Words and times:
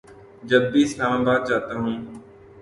جب 0.49 0.61
بھی 0.71 0.81
اسلام 0.83 1.11
آباد 1.21 1.41
جاتا 1.49 1.73
ہوں 1.75 1.97